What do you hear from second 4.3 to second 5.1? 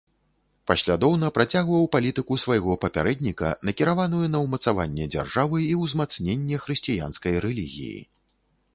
на ўмацаванне